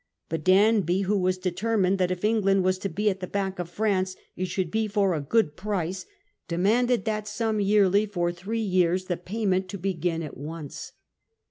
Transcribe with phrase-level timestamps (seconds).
[0.29, 3.69] But Danby, who was determined that if England was to be at the beck of
[3.69, 6.07] France it should be for a good price,
[6.47, 10.93] demanded that sum yearly for three years, the payment to begin at once.